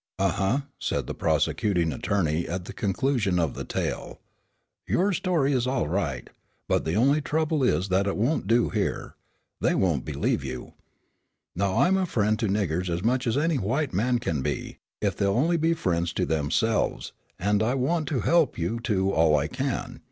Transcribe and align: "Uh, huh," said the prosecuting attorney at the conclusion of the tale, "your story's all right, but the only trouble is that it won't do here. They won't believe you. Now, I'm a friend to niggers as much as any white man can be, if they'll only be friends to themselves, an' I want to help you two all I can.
"Uh, 0.17 0.31
huh," 0.31 0.59
said 0.79 1.05
the 1.05 1.13
prosecuting 1.13 1.93
attorney 1.93 2.47
at 2.47 2.65
the 2.65 2.73
conclusion 2.73 3.37
of 3.37 3.53
the 3.53 3.63
tale, 3.63 4.19
"your 4.87 5.13
story's 5.13 5.67
all 5.67 5.87
right, 5.87 6.31
but 6.67 6.85
the 6.85 6.95
only 6.95 7.21
trouble 7.21 7.61
is 7.61 7.89
that 7.89 8.07
it 8.07 8.17
won't 8.17 8.47
do 8.47 8.69
here. 8.71 9.13
They 9.59 9.75
won't 9.75 10.03
believe 10.03 10.43
you. 10.43 10.73
Now, 11.55 11.77
I'm 11.77 11.97
a 11.97 12.07
friend 12.07 12.39
to 12.39 12.47
niggers 12.47 12.89
as 12.89 13.03
much 13.03 13.27
as 13.27 13.37
any 13.37 13.59
white 13.59 13.93
man 13.93 14.17
can 14.17 14.41
be, 14.41 14.79
if 15.01 15.15
they'll 15.15 15.37
only 15.37 15.57
be 15.57 15.75
friends 15.75 16.13
to 16.13 16.25
themselves, 16.25 17.11
an' 17.37 17.61
I 17.61 17.75
want 17.75 18.07
to 18.07 18.21
help 18.21 18.57
you 18.57 18.79
two 18.79 19.11
all 19.11 19.35
I 19.37 19.47
can. 19.47 19.99